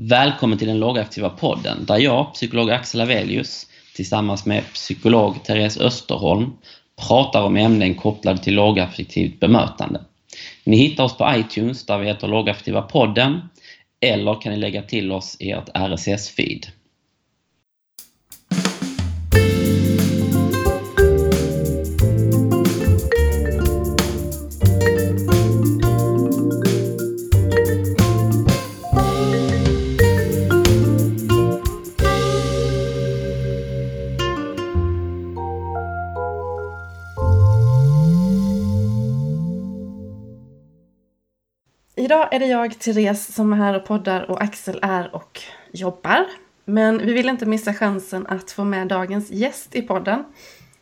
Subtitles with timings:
[0.00, 6.52] Välkommen till den lågaktiva podden där jag, psykolog Axel Avelius, tillsammans med psykolog Therese Österholm
[7.08, 10.00] pratar om ämnen kopplade till lågaffektivt bemötande.
[10.64, 13.40] Ni hittar oss på iTunes där vi heter Lågaffektiva podden
[14.00, 16.66] eller kan ni lägga till oss i ert RSS-feed.
[41.98, 45.40] Idag är det jag, Therese, som är här och poddar och Axel är och
[45.72, 46.26] jobbar.
[46.64, 50.24] Men vi vill inte missa chansen att få med dagens gäst i podden.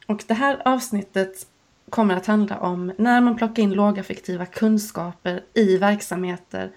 [0.07, 1.47] Och det här avsnittet
[1.91, 6.71] kommer att handla om när man plockar in lågaffektiva kunskaper i verksamheter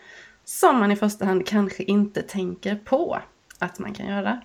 [0.45, 3.19] som man i första hand kanske inte tänker på
[3.59, 4.41] att man kan göra.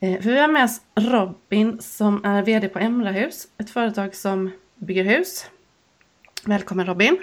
[0.00, 4.50] Eh, för vi har med oss Robin som är VD på Emrahus, ett företag som
[4.74, 5.46] bygger hus.
[6.44, 7.18] Välkommen Robin!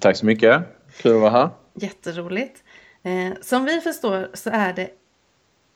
[0.00, 0.81] Tack så mycket!
[1.02, 1.50] Kul att vara här.
[1.74, 2.64] Jätteroligt.
[3.02, 4.90] Eh, som vi förstår så är det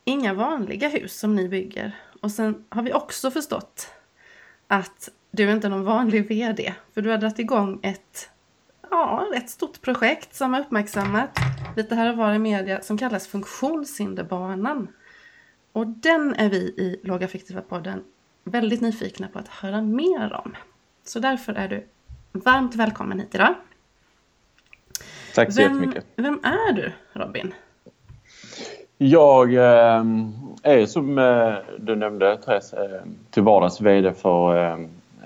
[0.04, 1.92] inga vanliga hus som ni bygger.
[2.20, 3.90] Och sen har vi också förstått
[4.66, 6.74] att du är inte någon vanlig VD.
[6.94, 8.30] För du har dragit igång ett
[8.90, 11.38] ja, rätt stort projekt som har uppmärksammat
[11.76, 14.88] lite här och var i media som kallas Funktionshinderbanan.
[15.72, 18.04] Och den är vi i Lågaffektiva podden
[18.44, 20.56] väldigt nyfikna på att höra mer om.
[21.04, 21.86] Så därför är du
[22.32, 23.54] varmt välkommen hit idag.
[25.36, 26.04] Tack så vem, jättemycket.
[26.16, 27.54] Vem är du Robin?
[28.98, 30.04] Jag eh,
[30.62, 34.78] är som eh, du nämnde Therese, eh, till vardags VD för eh,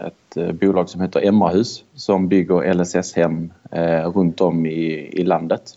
[0.06, 5.74] ett eh, bolag som heter Emrahus som bygger LSS-hem eh, runt om i, i landet.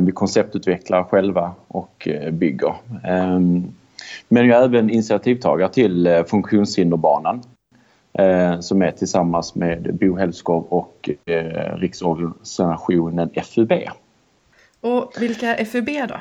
[0.00, 2.74] vi konceptutvecklar själva och bygger.
[4.28, 7.42] men jag är även initiativtagare till Funktionshinderbanan
[8.60, 11.10] som är tillsammans med Bo Hellskov och
[11.76, 13.72] riksorganisationen FUB.
[14.80, 16.20] Och vilka är FUB då?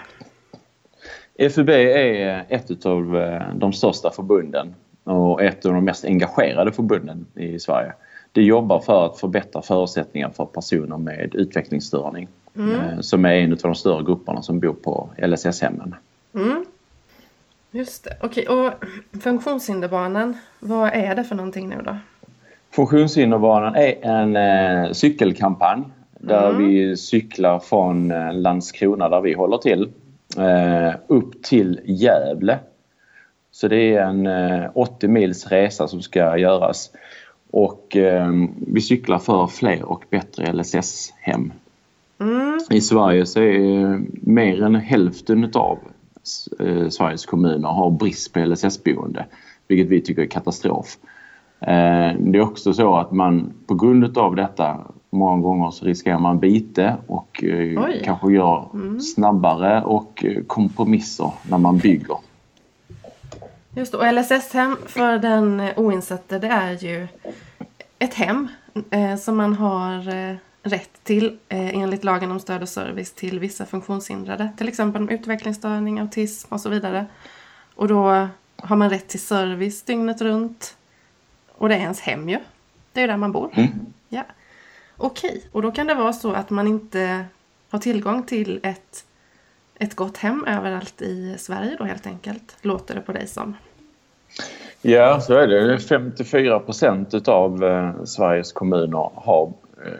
[1.49, 7.59] FUB är ett av de största förbunden och ett av de mest engagerade förbunden i
[7.59, 7.93] Sverige.
[8.31, 13.03] Det jobbar för att förbättra förutsättningar för personer med utvecklingsstörning mm.
[13.03, 15.95] som är en av de större grupperna som bor på LSS-hemmen.
[16.33, 16.65] Mm.
[17.75, 18.17] Just det.
[18.21, 18.73] Okej, och
[19.21, 21.97] Funktionshinderbanan, vad är det för någonting nu då?
[22.71, 25.83] Funktionshinderbanan är en eh, cykelkampanj
[26.19, 26.67] där mm.
[26.67, 29.91] vi cyklar från eh, Landskrona där vi håller till
[30.37, 32.59] eh, upp till Gävle
[33.51, 34.27] så det är en
[34.73, 36.91] 80 eh, mils resa som ska göras.
[37.51, 38.31] Och eh,
[38.67, 41.51] vi cyklar för fler och bättre LSS-hem.
[42.19, 42.59] Mm.
[42.69, 45.79] I Sverige så är mer än hälften av
[46.59, 49.25] eh, Sveriges kommuner har brist på LSS-boende.
[49.67, 50.97] Vilket vi tycker är katastrof.
[52.19, 54.77] Det är också så att man på grund av detta
[55.09, 58.01] många gånger så riskerar man byte och Oj.
[58.03, 58.99] kanske gör mm.
[59.01, 62.17] snabbare och kompromisser när man bygger.
[63.75, 67.07] Just det, och LSS-hem för den oinsatte det är ju
[67.99, 68.47] ett hem
[68.89, 69.97] eh, som man har
[70.29, 70.35] eh,
[70.65, 74.49] rätt till eh, enligt lagen om stöd och service till vissa funktionshindrade.
[74.57, 77.05] Till exempel utvecklingsstörning, autism och så vidare.
[77.75, 80.77] Och då har man rätt till service dygnet runt.
[81.51, 82.39] Och det är ens hem ju.
[82.93, 83.49] Det är där man bor.
[83.53, 83.69] Mm.
[84.09, 84.23] Ja.
[84.97, 87.25] Okej, och då kan det vara så att man inte
[87.69, 89.05] har tillgång till ett
[89.79, 93.55] ett gott hem överallt i Sverige då helt enkelt, låter det på dig som.
[94.81, 95.79] Ja, så är det.
[95.79, 99.53] 54 procent av eh, Sveriges kommuner har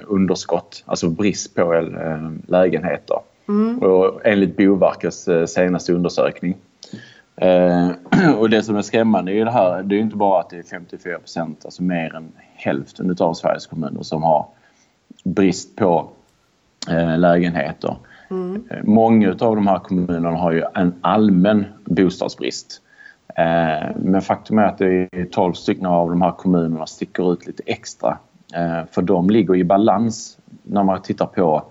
[0.07, 3.19] underskott, alltså brist på eh, lägenheter.
[3.47, 3.79] Mm.
[3.79, 6.55] Och enligt Boverkets senaste undersökning.
[8.37, 10.63] och det som är skrämmande i det här, det är inte bara att det är
[10.63, 14.47] 54 procent, alltså mer än hälften av Sveriges kommuner som har
[15.23, 16.09] brist på
[17.17, 17.95] lägenheter.
[18.29, 18.63] Mm.
[18.83, 22.81] Många av de här kommunerna har ju en allmän bostadsbrist.
[23.35, 27.47] Eh, men faktum är att det är 12 stycken av de här kommunerna sticker ut
[27.47, 28.17] lite extra.
[28.55, 31.63] Eh, för de ligger i balans när man tittar på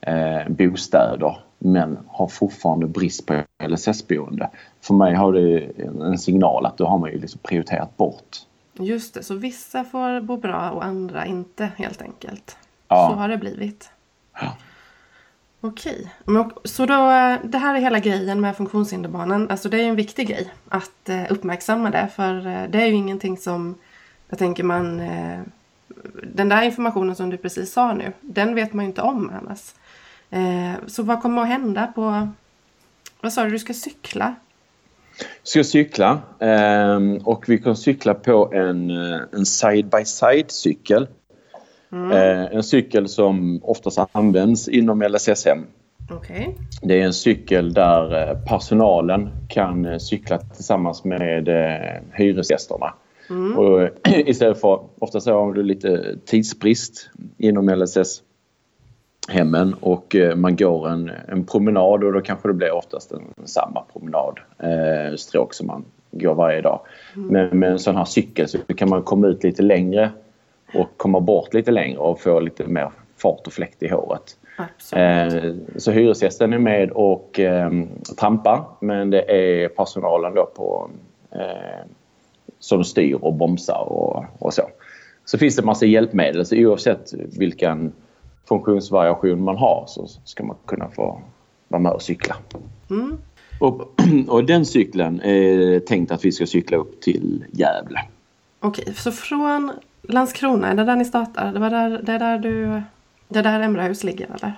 [0.00, 4.50] eh, bostäder men har fortfarande brist på LSS-boende.
[4.80, 5.70] För mig har det
[6.02, 8.36] en signal att då har man ju liksom prioriterat bort.
[8.78, 12.56] Just det, så vissa får bo bra och andra inte helt enkelt.
[12.88, 13.08] Ja.
[13.10, 13.90] Så har det blivit.
[14.40, 14.56] Ja.
[15.60, 16.12] Okej,
[16.64, 16.94] så då,
[17.44, 19.50] det här är hela grejen med funktionshinderbanan.
[19.50, 22.08] Alltså det är en viktig grej att eh, uppmärksamma det.
[22.16, 23.74] För eh, det är ju ingenting som
[24.28, 25.00] jag tänker man...
[26.04, 29.32] Eh, den där informationen som du precis sa nu, den vet man ju inte om
[29.42, 29.74] annars.
[30.30, 32.28] Eh, så vad kommer att hända på...
[33.20, 34.34] Vad sa du, du ska cykla?
[35.42, 41.08] ska cykla ehm, och vi kan cykla på en, eh, en side-by-side-cykel.
[41.92, 42.12] Mm.
[42.52, 45.58] En cykel som oftast används inom LSSM.
[46.10, 46.46] Okay.
[46.82, 51.48] Det är en cykel där personalen kan cykla tillsammans med
[52.12, 52.94] hyresgästerna.
[53.30, 53.58] Mm.
[53.58, 58.22] Och istället för, ofta så har du lite tidsbrist inom LSS
[59.28, 63.22] hemmen och eh, man går en, en promenad och då kanske det blir oftast en,
[63.44, 66.80] samma promenad, eh, stråk som man går varje dag.
[67.16, 67.28] Mm.
[67.28, 70.10] Men med en sån här cykel så kan man komma ut lite längre
[70.74, 74.36] och komma bort lite längre och få lite mer fart och fläkt i håret.
[74.92, 77.70] Eh, så hyresgästen är med och eh,
[78.18, 80.90] trampar men det är personalen då på
[81.30, 81.86] eh,
[82.62, 84.62] som styr och bromsar och, och så.
[85.24, 87.92] Så finns det massa hjälpmedel så oavsett vilken
[88.48, 91.20] funktionsvariation man har så ska man kunna få
[91.68, 92.36] vara med och cykla.
[92.90, 93.18] Mm.
[93.60, 98.00] Och, och, den cykeln är tänkt att vi ska cykla upp till Gävle.
[98.60, 99.72] Okej, så från
[100.02, 101.52] Landskrona, är det där ni startar?
[101.52, 102.82] Det, var där, det är där du...
[103.28, 104.52] Det är där Emrahus ligger eller?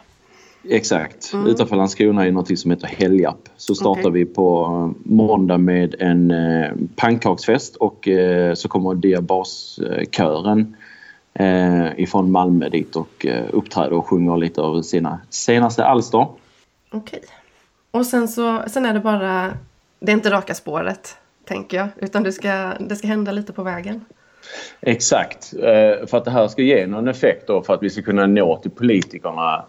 [0.69, 1.33] Exakt.
[1.33, 1.47] Mm.
[1.47, 3.49] Utanför Landskrona är något som heter Helgap.
[3.57, 4.13] Så startar okay.
[4.13, 10.77] vi på måndag med en eh, pannkaksfest och eh, så kommer Diabaskören
[11.35, 16.27] eh, ifrån Malmö dit och eh, uppträder och sjunger lite av sina senaste alster.
[16.91, 17.21] Okej.
[17.91, 19.53] Och sen så sen är det bara,
[20.01, 23.63] det är inte raka spåret tänker jag, utan det ska, det ska hända lite på
[23.63, 24.05] vägen.
[24.81, 25.55] Exakt.
[25.55, 28.27] Eh, för att det här ska ge någon effekt då för att vi ska kunna
[28.27, 29.65] nå till politikerna eh,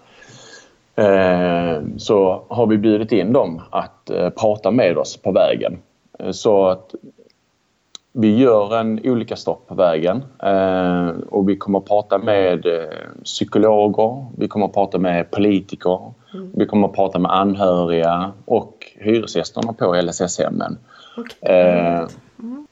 [1.97, 5.77] så har vi bjudit in dem att eh, prata med oss på vägen.
[6.31, 6.95] Så att
[8.17, 13.23] vi gör en olika stopp på vägen eh, och vi kommer att prata med eh,
[13.23, 16.51] psykologer, vi kommer att prata med politiker, mm.
[16.55, 20.77] vi kommer att prata med anhöriga och hyresgästerna på LSS-hemmen.
[21.17, 21.55] Okay.
[21.55, 22.07] Eh,
[22.39, 22.67] mm.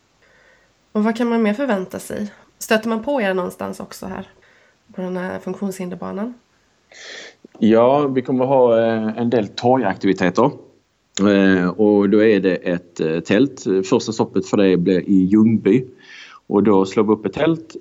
[0.91, 2.31] Och vad kan man mer förvänta sig?
[2.59, 4.27] Stöter man på er någonstans också här
[4.95, 6.33] på den här funktionshinderbanan?
[7.59, 10.51] Ja, vi kommer ha eh, en del torgaktiviteter.
[11.19, 13.63] Eh, och då är det ett eh, tält.
[13.89, 15.85] Första stoppet för det blir i Ljungby.
[16.47, 17.75] Och då slår vi upp ett tält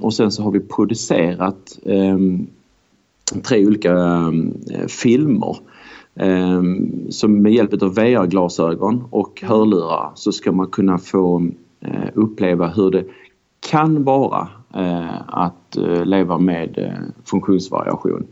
[0.00, 1.78] och sen så har vi producerat
[3.42, 4.22] tre olika
[4.88, 5.56] filmer.
[7.08, 11.48] Som med hjälp av VR-glasögon och hörlurar så ska man kunna få
[12.14, 13.04] uppleva hur det
[13.70, 14.48] kan vara
[15.26, 16.92] att leva med
[17.24, 18.26] funktionsvariation.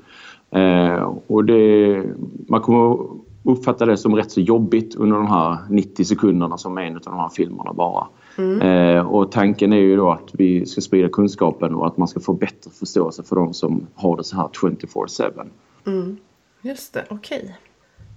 [1.26, 2.02] Och det,
[2.48, 2.96] man kommer
[3.44, 7.18] uppfattar det som rätt så jobbigt under de här 90 sekunderna som en av de
[7.18, 8.06] här filmerna bara.
[8.38, 8.60] Mm.
[8.60, 12.20] Eh, och tanken är ju då att vi ska sprida kunskapen och att man ska
[12.20, 15.48] få bättre förståelse för de som har det så här 24-7.
[15.86, 16.16] Mm.
[16.62, 17.38] Just det, okej.
[17.38, 17.54] Okay.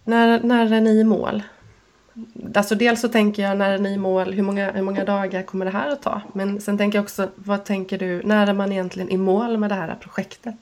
[0.04, 1.44] När, när är ni i mål?
[2.54, 5.42] Alltså dels så tänker jag när är ni i mål, hur många, hur många dagar
[5.42, 6.22] kommer det här att ta?
[6.34, 9.70] Men sen tänker jag också, vad tänker du, när är man egentligen i mål med
[9.70, 10.56] det här projektet?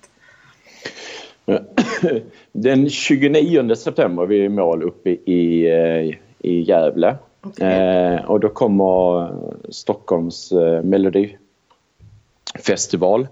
[2.51, 7.15] Den 29 september är vi i mål uppe i, eh, i Gävle.
[7.44, 7.73] Okay.
[7.73, 9.29] Eh, och då kommer
[9.71, 13.27] Stockholms eh, melodifestival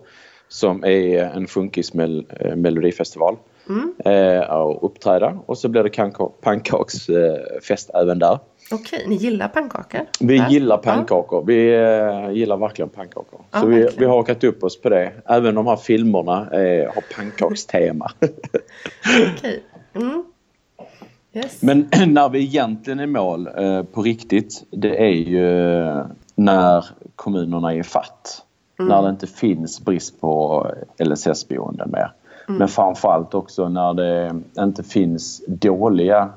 [0.47, 3.37] som är en funkismelodifestival
[3.69, 3.93] mm.
[4.05, 5.39] eh, och uppträda.
[5.45, 8.39] Och så blir det pannkaksfest även där.
[8.71, 9.99] Okej, ni gillar pannkakor?
[10.19, 10.49] Vi Där.
[10.49, 11.43] gillar pannkakor.
[11.45, 13.41] Vi äh, gillar verkligen pannkakor.
[13.51, 15.11] Ja, så vi, vi har hakat upp oss på det.
[15.25, 18.11] Även de här filmerna äh, har pannkakstema.
[19.35, 19.63] Okej.
[19.93, 20.23] Mm.
[21.33, 21.61] Yes.
[21.61, 25.45] Men när vi egentligen är mål äh, på riktigt det är ju
[26.35, 28.45] när kommunerna är fatt.
[28.79, 28.89] Mm.
[28.89, 30.65] När det inte finns brist på
[30.97, 32.13] LSS-boenden mer.
[32.51, 32.59] Mm.
[32.59, 36.29] Men framförallt också när det inte finns dåliga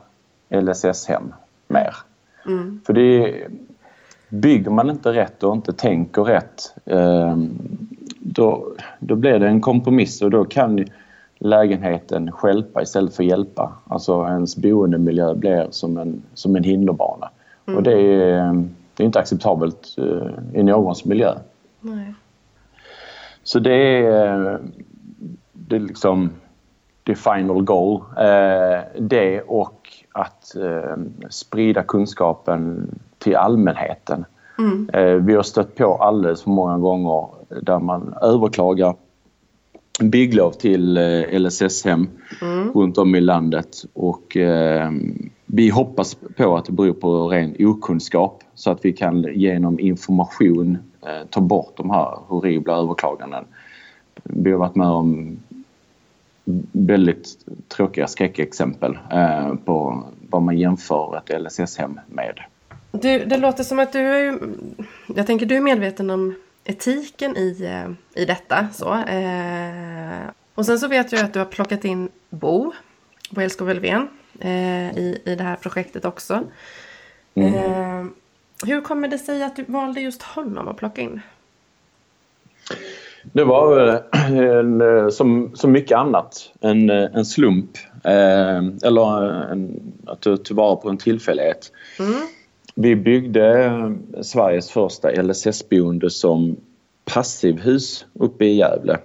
[0.51, 1.35] LSS-hem
[1.69, 1.95] mer.
[2.47, 2.81] Mm.
[2.87, 3.35] För det
[4.29, 7.59] bygger man inte rätt och inte tänker rätt ehm,
[8.19, 8.67] då,
[8.99, 10.85] då blir det en kompromiss och då kan
[11.39, 13.73] lägenheten skälpa istället för hjälpa.
[13.89, 17.31] Alltså ens boendemiljö blir som en, som en hinderbana.
[17.67, 17.77] Mm.
[17.77, 21.35] Och det är, det är inte acceptabelt eh, i någons miljö.
[21.81, 22.15] Nej.
[23.43, 24.61] Så det är,
[25.55, 26.31] det liksom
[27.03, 28.03] det final goal.
[28.17, 30.97] Eh, det och att eh,
[31.31, 34.25] sprida kunskapen till allmänheten.
[34.59, 34.91] Mm.
[34.93, 37.29] Eh, vi har stött på alldeles för många gånger
[37.63, 38.95] där man överklagar
[40.01, 42.09] bygglov till eh, LSS-hem
[42.43, 42.73] mm.
[42.73, 44.91] runt om i landet och eh,
[45.47, 50.79] vi hoppas på att det beror på ren okunskap så att vi kan genom information
[51.03, 53.45] eh, ta bort de här horribla överklaganden.
[54.23, 55.39] Vi har varit med om
[56.73, 62.41] väldigt tråkiga skräckexempel eh, på vad man jämför ett LSS-hem med.
[62.93, 64.39] Du, det låter som att du är,
[65.17, 68.69] jag tänker du är medveten om etiken i, eh, i detta.
[68.73, 68.95] Så.
[68.95, 72.73] Eh, och sen så vet jag att du har plockat in Bo,
[73.31, 74.09] Bo Elskov Elfven,
[74.41, 76.45] eh, i, i det här projektet också.
[77.35, 78.15] Mm.
[78.67, 81.21] Hur kommer det sig att du valde just honom att plocka in?
[83.33, 87.71] Det var en, eh, som, som mycket annat en, eh, en slump.
[88.05, 91.73] Eh, eller en, att ta tillvara på en tillfällighet.
[91.99, 92.21] Mm.
[92.75, 93.73] Vi byggde
[94.23, 96.57] Sveriges första LSS-boende som
[97.05, 98.99] passivhus uppe i Gävle.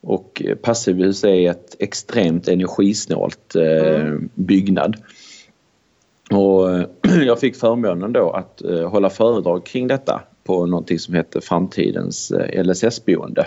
[0.00, 4.28] Och passivhus är ett extremt energisnålt mm.
[4.34, 4.96] byggnad.
[6.30, 6.68] Och
[7.26, 12.64] jag fick förmånen då att hålla föredrag kring detta på någonting som heter Framtidens eh,
[12.64, 13.46] LSS-boende.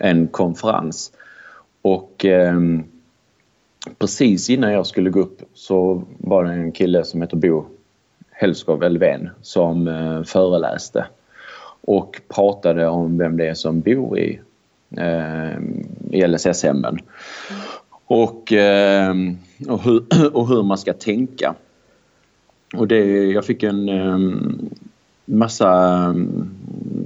[0.00, 1.12] En konferens.
[1.82, 2.60] Och eh,
[3.98, 7.64] precis innan jag skulle gå upp så var det en kille som heter Bo
[8.30, 11.06] Hellskov Elfven som eh, föreläste
[11.80, 14.40] och pratade om vem det är som bor i,
[14.96, 15.58] eh,
[16.10, 16.98] i LSS-hemmen.
[18.06, 19.14] Och, eh,
[19.68, 20.04] och, hur,
[20.36, 21.54] och hur man ska tänka.
[22.76, 24.70] Och det, jag fick en, ehm,
[25.24, 26.48] massa mm,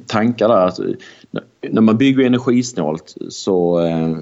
[0.07, 0.57] tankar där.
[0.57, 0.85] Alltså,
[1.61, 4.17] när man bygger energisnålt så eh,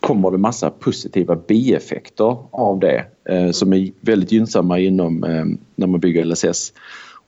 [0.00, 5.44] kommer det massa positiva bieffekter av det eh, som är väldigt gynnsamma inom eh,
[5.76, 6.72] när man bygger LSS.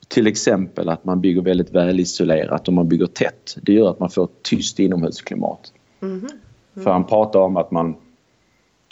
[0.07, 3.57] Till exempel att man bygger väldigt välisolerat och man bygger tätt.
[3.61, 5.73] Det gör att man får ett tyst inomhusklimat.
[6.01, 6.17] Mm.
[6.17, 6.83] Mm.
[6.83, 7.95] För han pratar om att man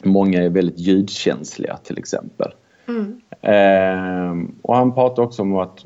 [0.04, 2.52] många är väldigt ljudkänsliga till exempel.
[2.88, 3.22] Mm.
[3.42, 5.86] Eh, och han pratar också om att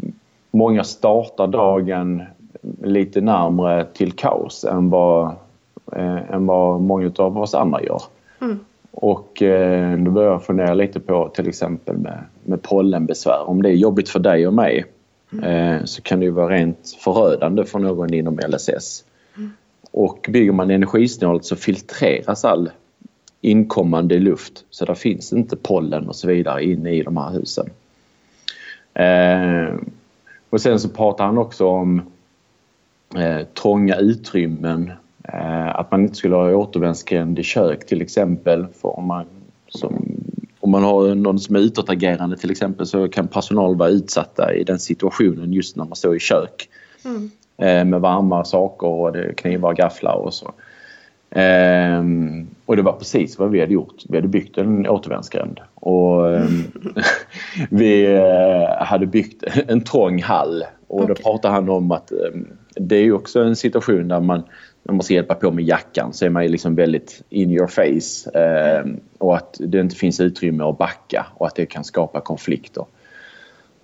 [0.54, 2.24] många startar dagen
[2.84, 5.26] lite närmre till kaos än vad,
[5.92, 8.02] eh, än vad många av oss andra gör.
[8.42, 8.60] Mm.
[8.92, 13.50] Och eh, då börjar jag fundera lite på till exempel med, med pollenbesvär.
[13.50, 14.86] Om det är jobbigt för dig och mig
[15.34, 15.44] mm.
[15.44, 19.04] eh, så kan det ju vara rent förödande för någon inom LSS.
[19.38, 19.52] Mm.
[19.92, 22.70] Och bygger man energisnålt så filtreras all
[23.42, 27.70] inkommande luft så där finns inte pollen och så vidare inne i de här husen.
[28.94, 29.76] Eh,
[30.54, 32.02] och sen så pratar han också om
[33.16, 34.92] eh, trånga utrymmen.
[35.24, 38.68] Eh, att man inte skulle ha återvändsgränd i kök till exempel.
[38.82, 39.26] För om, man,
[39.68, 40.06] som,
[40.60, 44.64] om man har någon som är utåtagerande till exempel så kan personal vara utsatta i
[44.64, 46.70] den situationen just när man står i kök.
[47.06, 47.32] Mm.
[47.58, 50.54] Eh, med varma saker och knivar och gafflar och så.
[51.36, 53.96] Ehm, och det var precis vad vi hade gjort.
[54.10, 55.60] Vi hade byggt en återvändsgränd.
[55.76, 56.64] Och ehm,
[57.70, 60.64] vi eh, hade byggt en trång hall.
[60.88, 61.16] Och okay.
[61.16, 64.44] då pratade han om att ehm, det är också en situation där man
[64.86, 68.40] när man ska hjälpa på med jackan så är man liksom väldigt in your face.
[68.40, 72.86] Ehm, och att det inte finns utrymme att backa och att det kan skapa konflikter.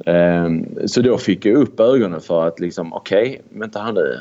[0.05, 4.19] Ehm, så då fick jag upp ögonen för att liksom okej, okay, vänta här nu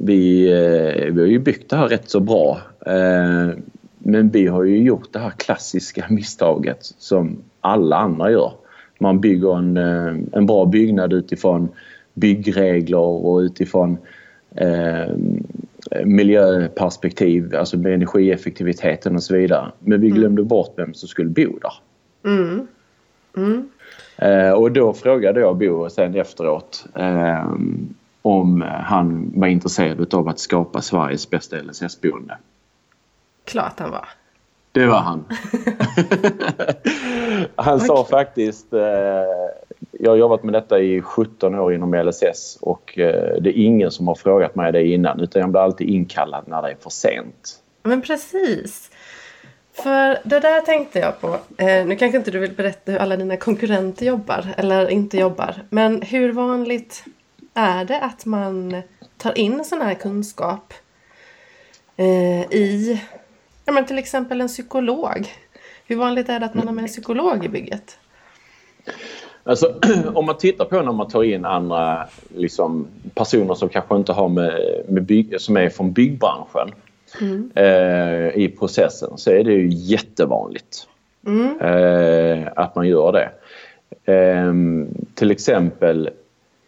[0.00, 2.60] vi, eh, vi har ju byggt det här rätt så bra.
[2.86, 3.50] Eh,
[3.98, 8.52] men vi har ju gjort det här klassiska misstaget som alla andra gör.
[8.98, 11.68] Man bygger en, eh, en bra byggnad utifrån
[12.14, 13.98] byggregler och utifrån
[14.56, 15.14] eh,
[16.04, 19.72] miljöperspektiv, alltså med energieffektiviteten och så vidare.
[19.80, 20.18] Men vi mm.
[20.18, 21.72] glömde bort vem som skulle bo där.
[22.24, 22.66] Mm.
[23.36, 23.68] Mm.
[24.16, 27.52] Eh, och då frågade jag Bo sen efteråt eh,
[28.26, 32.38] om han var intresserad av att skapa Sveriges bästa LSS-boende.
[33.44, 34.08] Klart han var.
[34.72, 35.24] Det var han.
[37.56, 38.80] han sa faktiskt, eh,
[39.90, 43.90] jag har jobbat med detta i 17 år inom LSS och eh, det är ingen
[43.90, 46.90] som har frågat mig det innan utan jag blir alltid inkallad när det är för
[46.90, 47.58] sent.
[47.82, 48.90] Men precis.
[49.72, 51.38] För det där tänkte jag på.
[51.56, 55.54] Eh, nu kanske inte du vill berätta hur alla dina konkurrenter jobbar eller inte jobbar.
[55.70, 57.04] Men hur vanligt
[57.56, 58.82] är det att man
[59.16, 60.74] tar in sån här kunskap
[61.96, 63.00] eh, i
[63.64, 65.28] ja, men till exempel en psykolog?
[65.86, 67.98] Hur vanligt är det att man har med en psykolog i bygget?
[69.44, 69.74] Alltså,
[70.14, 74.28] om man tittar på när man tar in andra liksom, personer som kanske inte har
[74.28, 76.72] med, med bygg, som är från byggbranschen
[77.20, 77.50] mm.
[77.54, 80.88] eh, i processen så är det ju jättevanligt
[81.26, 81.60] mm.
[81.60, 83.30] eh, att man gör det.
[84.12, 84.52] Eh,
[85.14, 86.10] till exempel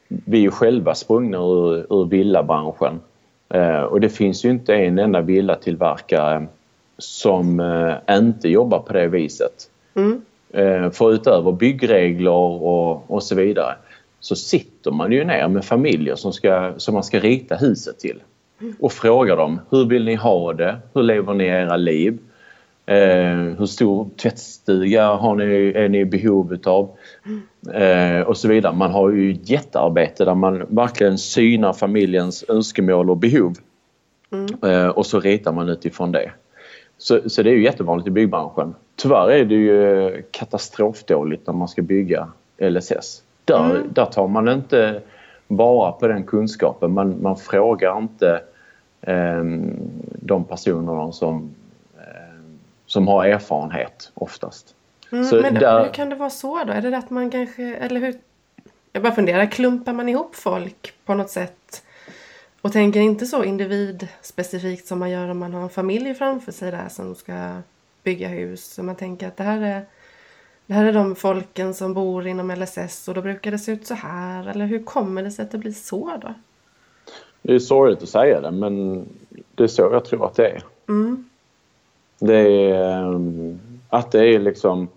[0.09, 3.01] vi är själva sprungna ur, ur villabranschen.
[3.49, 6.47] Eh, och det finns ju inte en enda villatillverkare
[6.99, 9.71] som eh, inte jobbar på det viset.
[9.95, 10.21] Mm.
[10.53, 13.75] Eh, för utöver byggregler och, och så vidare
[14.21, 18.23] så sitter man ju ner med familjer som, ska, som man ska rita huset till
[18.81, 20.77] och frågar dem hur vill ni ha det?
[20.95, 22.19] Hur lever ni era liv?
[22.89, 26.91] Eh, hur stor tvättstuga har ni, är ni i behov utav?
[27.75, 28.75] Eh, och så vidare.
[28.75, 33.55] Man har ju ett jättearbete där man verkligen synar familjens önskemål och behov.
[34.71, 36.31] Eh, och så ritar man utifrån det.
[36.99, 38.75] Så, så det är ju jättevanligt i byggbranschen.
[38.97, 42.29] Tyvärr är det ju katastrofdåligt när man ska bygga
[42.59, 43.23] LSS.
[43.45, 43.83] Där, Mm.
[43.93, 45.01] där tar man inte
[45.49, 46.93] bara på den kunskapen.
[46.93, 48.41] Man, man frågar inte
[49.01, 49.77] ehm,
[50.23, 51.51] de personerna som,
[52.89, 54.75] som har erfarenhet oftast.
[55.13, 56.73] Mm, Så men där- hur kan det vara så då?
[56.73, 58.15] Är det att man kanske, eller hur?
[58.93, 61.83] Jag bara funderar, klumpar man ihop folk på något sätt?
[62.61, 66.71] Och tänker inte så individspecifikt som man gör om man har en familj framför sig
[66.71, 67.57] där som ska
[68.03, 68.65] bygga hus.
[68.75, 69.83] Så man tänker att det här är
[70.67, 73.87] det här är de folken som bor inom LSS och då brukar det se ut
[73.87, 74.47] så här.
[74.49, 76.35] Eller hur kommer det sig att det blir så då?
[77.43, 79.05] Det är sorgligt att säga det men
[79.55, 80.63] det är så jag tror att det är.
[80.89, 81.28] Mm.
[82.19, 83.59] Det är ehm,
[83.89, 84.89] att det är liksom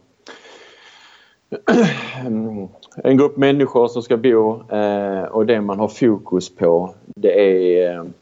[3.03, 7.99] en grupp människor som ska bo eh, och det man har fokus på det är
[7.99, 8.13] ehm,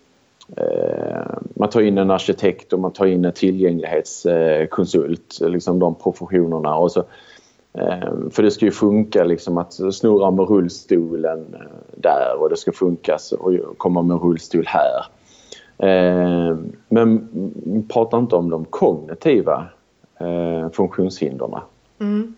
[0.58, 5.96] eh, man tar in en arkitekt och man tar in en tillgänglighetskonsult, eh, liksom de
[5.96, 6.75] professionerna.
[6.75, 7.03] Och så,
[7.74, 11.56] ehm, för det ska ju funka liksom att snurra med rullstolen
[11.96, 13.34] där och det ska funka att
[13.77, 15.06] komma med rullstol här.
[15.80, 16.58] Eh,
[16.90, 17.30] men
[17.66, 19.66] vi pratar inte om de kognitiva
[20.20, 21.56] eh, funktionshindren.
[22.00, 22.36] Mm.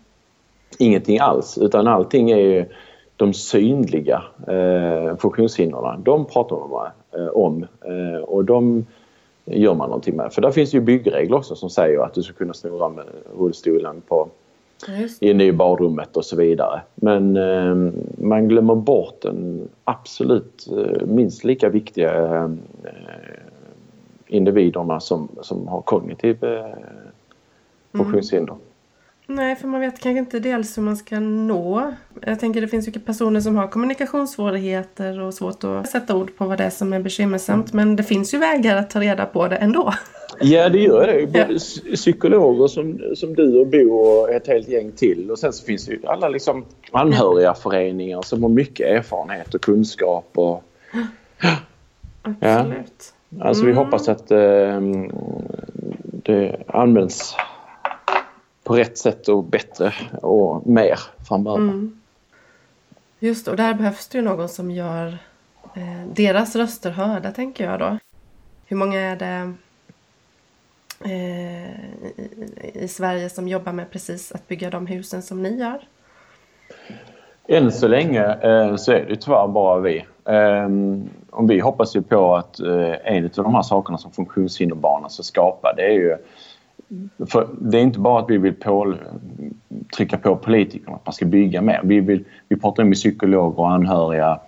[0.78, 2.64] Ingenting alls, utan allting är ju
[3.16, 6.02] de synliga eh, funktionshindren.
[6.02, 6.90] De pratar man
[7.32, 7.66] om
[8.22, 8.86] och de
[9.44, 10.32] gör man någonting med.
[10.32, 13.04] För där finns ju byggregler också som säger att du ska kunna snurra med
[13.38, 14.28] rullstolen på.
[15.20, 16.80] Inne i badrummet och så vidare.
[16.94, 22.50] Men eh, man glömmer bort den absolut eh, minst lika viktiga eh,
[24.26, 26.66] individerna som, som har kognitiv eh,
[27.92, 28.56] funktionshinder.
[29.26, 31.94] Nej, för man vet kanske inte dels hur man ska nå.
[32.20, 36.44] Jag tänker det finns ju personer som har kommunikationssvårigheter och svårt att sätta ord på
[36.44, 37.72] vad det är som är bekymmersamt.
[37.72, 39.92] Men det finns ju vägar att ta reda på det ändå.
[40.42, 41.26] Ja, det gör det.
[41.26, 41.44] Både Ja.
[41.58, 45.30] psy- psykologer som, som du och Bo och ett helt gäng till.
[45.30, 49.60] Och sen så finns det ju alla liksom anhöriga föreningar som har mycket erfarenhet och
[49.60, 50.30] kunskap.
[50.34, 50.62] Och,
[52.40, 53.14] Absolut.
[53.40, 54.80] alltså vi hoppas att eh,
[56.02, 57.34] det används
[58.64, 61.56] på rätt sätt och bättre och mer framöver.
[61.58, 62.00] Mm.
[63.18, 65.06] Just det, och där behövs det ju någon som gör
[65.76, 67.98] eh, deras röster hörda, tänker jag då.
[68.66, 69.52] Hur många är det
[71.04, 75.78] Eh, i, Sverige som jobbar med precis att bygga de husen som ni gör?
[77.48, 80.04] Än så länge eh, så är det tyvärr bara vi.
[80.24, 85.10] Ehm, och vi hoppas ju på att eh, en av de här sakerna som funktionshinderbanan
[85.10, 86.16] ska skapa det är ju
[87.26, 88.94] för det är inte bara att vi vill på,
[89.96, 91.80] trycka på politikerna att man ska bygga mer.
[91.84, 94.40] Vi, vill, vi pratar med psykologer och anhöriga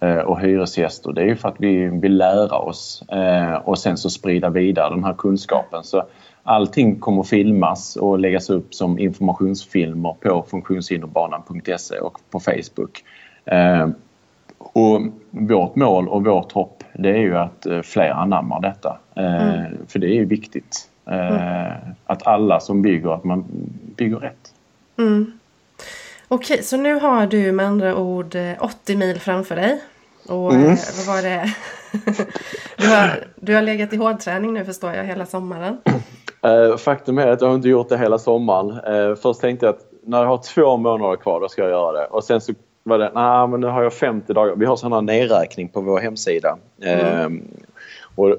[0.00, 1.12] och hyresgäster.
[1.12, 4.94] Det är ju för att vi vill lära oss eh, och sen så sprida vidare
[4.94, 5.84] den här kunskapen.
[5.84, 6.02] Så
[6.42, 13.04] allting kommer filmas och läggas upp som informationsfilmer på funktionshinderbanan.se och på Facebook.
[13.44, 13.88] Eh,
[14.58, 18.98] och vårt mål och vårt hopp det är ju att eh, fler anammar detta.
[19.16, 20.88] Eh, För det är ju viktigt.
[21.06, 21.72] Eh,
[22.06, 23.44] Att alla som bygger, att man
[23.96, 24.54] bygger rätt.
[24.98, 25.32] Mm.
[26.28, 29.80] Okej, så nu har du med andra ord eh, 80 mil framför dig.
[30.30, 30.70] Och Mm.
[30.70, 31.54] eh, vad var det?
[32.76, 35.78] du, har, du har legat i hårdträning nu förstår jag hela sommaren.
[36.42, 38.70] Eh, Faktum är att jag har inte gjort det hela sommaren.
[38.70, 41.92] Eh, Först tänkte jag att när jag har två månader kvar då ska jag göra
[41.92, 42.06] det.
[42.06, 44.54] Och sen så var det, nej men nu har jag 50 dagar.
[44.56, 46.58] Vi har sån här nedräkning på vår hemsida.
[46.82, 47.28] Eh,
[48.14, 48.36] Och,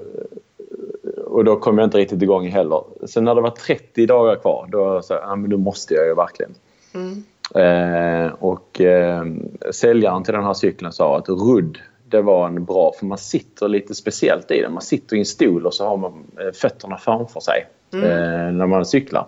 [1.26, 2.82] och då kom jag inte riktigt igång heller.
[3.06, 5.94] Sen när det var 30 dagar kvar då var jag här, ja men nu måste
[5.94, 6.54] jag ju verkligen.
[6.94, 7.24] Mm.
[7.54, 9.24] Eh, och eh,
[9.70, 13.68] säljaren till den här cykeln sa att rudd det var en bra för man sitter
[13.68, 14.72] lite speciellt i den.
[14.72, 18.66] Man sitter i en stol och så har man eh, fötterna framför sig eh, när
[18.66, 19.26] man cyklar.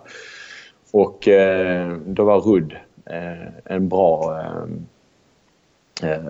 [0.91, 2.75] Och eh, då var rudd
[3.65, 4.41] en bra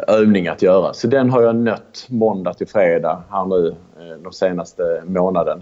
[0.07, 0.93] övning att göra.
[0.93, 5.61] Så den har jag nött måndag till fredag här nu eh, de senaste månaden.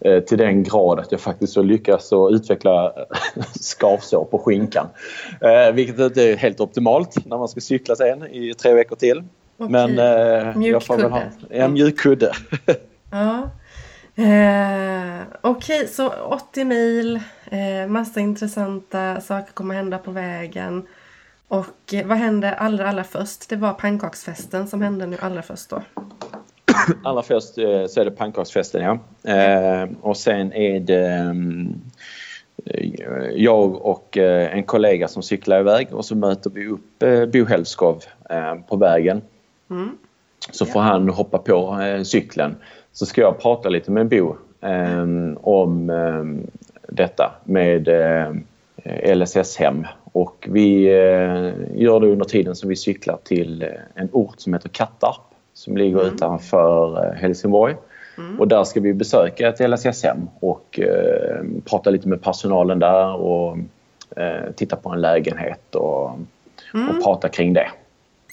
[0.00, 2.92] Eh, till den grad att jag faktiskt har lyckats att utveckla
[3.60, 4.86] skavsår på skinkan.
[5.40, 9.22] Eh, vilket inte är helt optimalt när man ska cykla sen i tre veckor till.
[9.56, 9.72] Okej.
[9.72, 12.32] Men eh, jag får väl ha en mjuk kudde.
[13.10, 13.50] Ja.
[14.24, 20.86] Eh, Okej, så 80 mil, eh, massa intressanta saker kommer hända på vägen.
[21.48, 23.48] Och eh, vad hände allra, allra först?
[23.48, 25.82] Det var pannkaksfesten som hände nu allra först då.
[27.04, 28.98] Allra först eh, så är det pannkaksfesten ja.
[29.32, 31.80] Eh, och sen är det mm,
[33.34, 38.02] jag och en kollega som cyklar iväg och så möter vi upp Bo Hellskov
[38.68, 39.22] på vägen.
[39.70, 39.90] Mm.
[40.50, 42.56] Så får han hoppa på cykeln.
[42.92, 44.36] Så ska jag prata lite med Bo
[45.40, 45.92] om
[46.88, 47.88] detta med
[49.14, 50.84] LSS-hem och vi
[51.74, 53.62] gör det under tiden som vi cyklar till
[53.94, 55.27] en ort som heter Kattarp
[55.58, 56.14] som ligger mm.
[56.14, 57.76] utanför eh, Helsingborg.
[58.18, 58.40] Mm.
[58.40, 63.58] Och där ska vi besöka ett LSS-hem och eh, prata lite med personalen där och
[64.16, 66.18] eh, titta på en lägenhet och,
[66.74, 66.88] mm.
[66.88, 67.70] och prata kring det.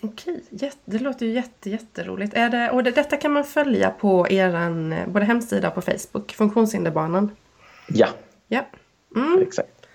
[0.03, 0.41] Okej,
[0.85, 2.33] det låter ju jätte, jätteroligt.
[2.33, 5.81] Är det, och det, detta kan man följa på er eh, både hemsida och på
[5.81, 7.31] Facebook, Funktionshinderbanan?
[7.87, 8.07] Ja,
[8.47, 8.65] ja.
[9.15, 9.41] Mm.
[9.41, 9.87] exakt.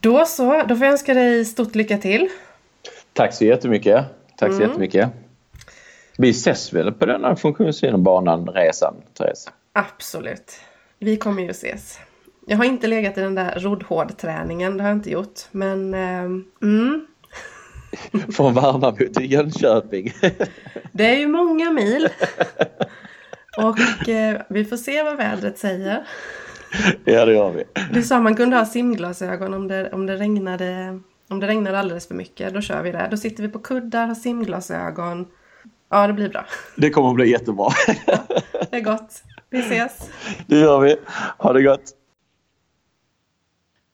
[0.00, 2.28] Då så, då får jag önska dig stort lycka till.
[3.12, 4.04] Tack så jättemycket.
[4.36, 4.68] Tack så mm.
[4.68, 5.10] jättemycket.
[6.18, 9.50] Vi ses väl på den här funktionshinderbanan-resan, Therese?
[9.72, 10.52] Absolut.
[10.98, 11.98] Vi kommer ju ses.
[12.46, 15.40] Jag har inte legat i den där roddhård-träningen, det har jag inte gjort.
[15.50, 16.24] Men, eh,
[16.62, 17.06] mm.
[18.32, 20.12] Från Värnamo till Jönköping.
[20.92, 22.08] det är ju många mil.
[23.58, 26.06] Och eh, vi får se vad vädret säger.
[27.04, 27.64] Ja, det gör vi.
[27.92, 32.08] Du sa man kunde ha simglasögon om det, om det regnade om det regnar alldeles
[32.08, 33.08] för mycket, då kör vi det.
[33.10, 35.26] Då sitter vi på kuddar, har simglasögon
[35.92, 36.46] Ja, det blir bra.
[36.76, 37.68] Det kommer att bli jättebra.
[38.06, 38.18] Ja,
[38.70, 39.22] det är gott.
[39.50, 40.10] Vi ses.
[40.46, 40.96] Det gör vi.
[41.38, 41.82] Ha det gott.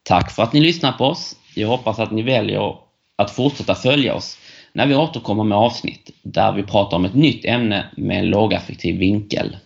[0.02, 1.37] Tack för att ni lyssnar på oss.
[1.54, 2.76] Jag hoppas att ni väljer
[3.16, 4.38] att fortsätta följa oss
[4.72, 8.98] när vi återkommer med avsnitt där vi pratar om ett nytt ämne med en lågaffektiv
[8.98, 9.56] vinkel.